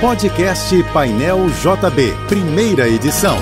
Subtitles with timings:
[0.00, 3.36] Podcast Painel JB, primeira edição.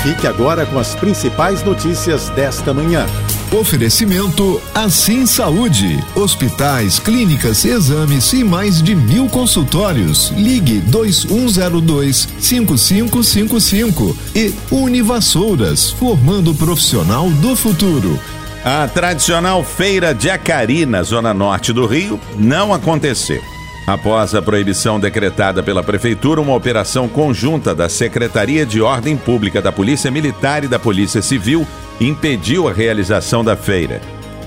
[0.00, 3.04] Fique agora com as principais notícias desta manhã.
[3.50, 5.98] Oferecimento Assim Saúde.
[6.14, 10.30] Hospitais, clínicas, exames e mais de mil consultórios.
[10.36, 18.16] Ligue 2102 5555 e Univassouras, formando o profissional do futuro.
[18.64, 23.42] A tradicional feira de Acari, na zona norte do Rio, não aconteceu.
[23.86, 29.72] Após a proibição decretada pela Prefeitura, uma operação conjunta da Secretaria de Ordem Pública da
[29.72, 31.66] Polícia Militar e da Polícia Civil
[32.00, 34.00] impediu a realização da feira.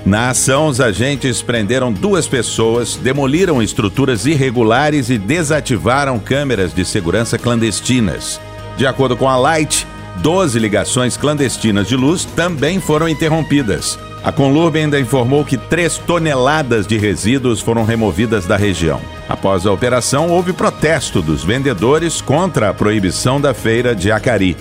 [0.05, 7.37] Na ação, os agentes prenderam duas pessoas, demoliram estruturas irregulares e desativaram câmeras de segurança
[7.37, 8.39] clandestinas.
[8.75, 9.87] De acordo com a Light,
[10.17, 13.97] 12 ligações clandestinas de luz também foram interrompidas.
[14.23, 19.01] A Conlurb ainda informou que 3 toneladas de resíduos foram removidas da região.
[19.27, 24.55] Após a operação, houve protesto dos vendedores contra a proibição da feira de Acari.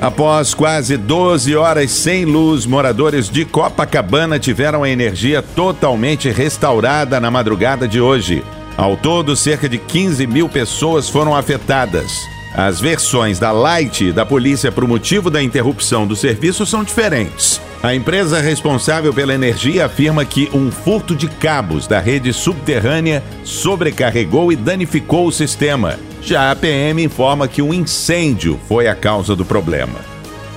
[0.00, 7.30] Após quase 12 horas sem luz, moradores de Copacabana tiveram a energia totalmente restaurada na
[7.30, 8.42] madrugada de hoje.
[8.76, 12.20] Ao todo, cerca de 15 mil pessoas foram afetadas.
[12.56, 16.82] As versões da Light e da polícia para o motivo da interrupção do serviço são
[16.82, 17.60] diferentes.
[17.84, 24.50] A empresa responsável pela energia afirma que um furto de cabos da rede subterrânea sobrecarregou
[24.50, 25.98] e danificou o sistema.
[26.22, 30.13] Já a PM informa que um incêndio foi a causa do problema.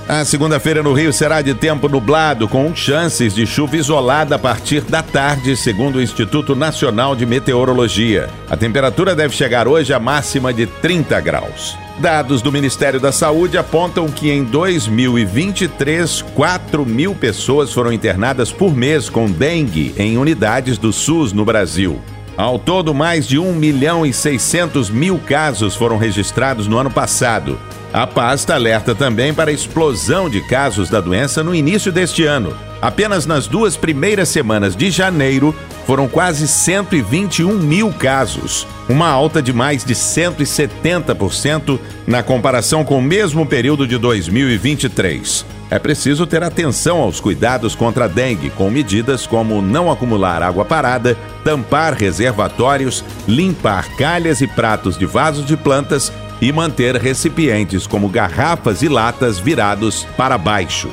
[0.08, 4.80] A segunda-feira no Rio será de tempo nublado, com chances de chuva isolada a partir
[4.80, 8.30] da tarde, segundo o Instituto Nacional de Meteorologia.
[8.48, 11.76] A temperatura deve chegar hoje a máxima de 30 graus.
[11.98, 18.74] Dados do Ministério da Saúde apontam que em 2023, 4 mil pessoas foram internadas por
[18.74, 22.00] mês com dengue em unidades do SUS no Brasil.
[22.38, 27.58] Ao todo, mais de 1 milhão e 600 mil casos foram registrados no ano passado.
[27.92, 32.56] A pasta alerta também para a explosão de casos da doença no início deste ano.
[32.80, 35.52] Apenas nas duas primeiras semanas de janeiro
[35.84, 41.76] foram quase 121 mil casos, uma alta de mais de 170%
[42.06, 45.57] na comparação com o mesmo período de 2023.
[45.70, 50.64] É preciso ter atenção aos cuidados contra a dengue, com medidas como não acumular água
[50.64, 51.14] parada,
[51.44, 58.80] tampar reservatórios, limpar calhas e pratos de vasos de plantas e manter recipientes como garrafas
[58.80, 60.88] e latas virados para baixo.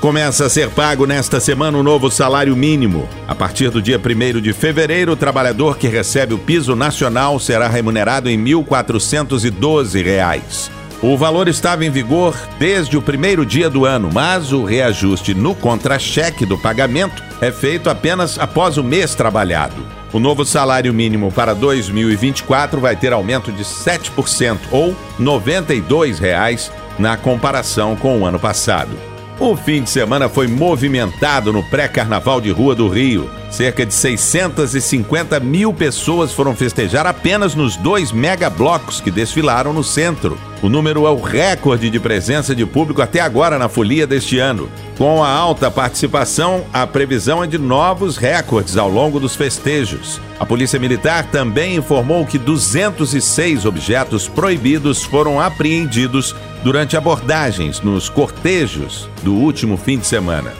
[0.00, 3.06] Começa a ser pago nesta semana o novo salário mínimo.
[3.28, 7.68] A partir do dia 1 de fevereiro, o trabalhador que recebe o piso nacional será
[7.68, 10.79] remunerado em R$ 1.412.
[11.02, 15.54] O valor estava em vigor desde o primeiro dia do ano, mas o reajuste no
[15.54, 19.82] contra-cheque do pagamento é feito apenas após o mês trabalhado.
[20.12, 27.16] O novo salário mínimo para 2024 vai ter aumento de 7% ou 92 reais na
[27.16, 29.09] comparação com o ano passado.
[29.40, 33.30] O fim de semana foi movimentado no pré-carnaval de Rua do Rio.
[33.50, 40.38] Cerca de 650 mil pessoas foram festejar apenas nos dois megablocos que desfilaram no centro.
[40.62, 44.70] O número é o recorde de presença de público até agora na folia deste ano.
[45.00, 50.20] Com a alta participação, a previsão é de novos recordes ao longo dos festejos.
[50.38, 59.08] A Polícia Militar também informou que 206 objetos proibidos foram apreendidos durante abordagens nos cortejos
[59.22, 60.52] do último fim de semana.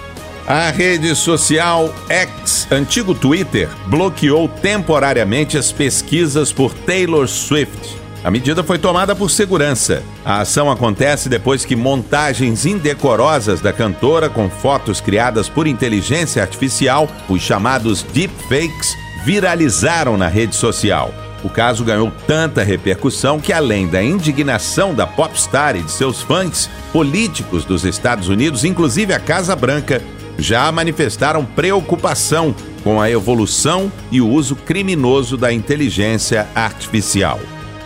[0.47, 7.95] A rede social X, antigo Twitter, bloqueou temporariamente as pesquisas por Taylor Swift.
[8.23, 10.03] A medida foi tomada por segurança.
[10.25, 17.09] A ação acontece depois que montagens indecorosas da cantora com fotos criadas por inteligência artificial,
[17.29, 18.95] os chamados deepfakes,
[19.25, 21.15] viralizaram na rede social.
[21.43, 26.69] O caso ganhou tanta repercussão que, além da indignação da popstar e de seus fãs,
[26.93, 30.03] políticos dos Estados Unidos, inclusive a Casa Branca,
[30.39, 32.55] já manifestaram preocupação
[32.85, 37.41] com a evolução e o uso criminoso da inteligência artificial.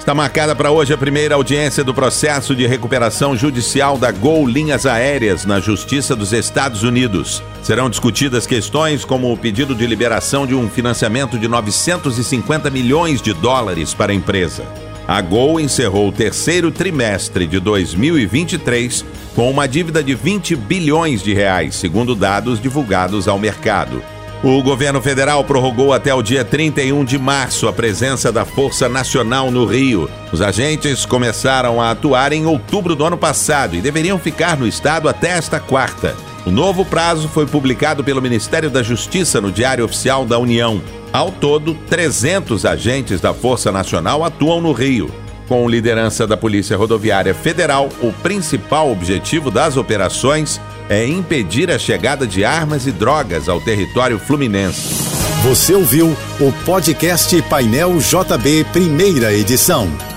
[0.04, 4.84] Está marcada para hoje a primeira audiência do processo de recuperação judicial da Gol Linhas
[4.84, 7.42] Aéreas na Justiça dos Estados Unidos.
[7.62, 13.32] Serão discutidas questões como o pedido de liberação de um financiamento de 950 milhões de
[13.32, 14.66] dólares para a empresa.
[15.08, 21.32] A Gol encerrou o terceiro trimestre de 2023 com uma dívida de 20 bilhões de
[21.32, 24.02] reais, segundo dados divulgados ao mercado.
[24.44, 29.50] O governo federal prorrogou até o dia 31 de março a presença da Força Nacional
[29.50, 30.06] no Rio.
[30.30, 35.08] Os agentes começaram a atuar em outubro do ano passado e deveriam ficar no estado
[35.08, 36.14] até esta quarta.
[36.44, 40.82] O novo prazo foi publicado pelo Ministério da Justiça no Diário Oficial da União.
[41.10, 45.10] Ao todo, 300 agentes da Força Nacional atuam no Rio.
[45.48, 52.26] Com liderança da Polícia Rodoviária Federal, o principal objetivo das operações é impedir a chegada
[52.26, 54.94] de armas e drogas ao território fluminense.
[55.42, 60.13] Você ouviu o podcast Painel JB, primeira edição.